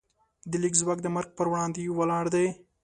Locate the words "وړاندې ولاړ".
1.51-2.25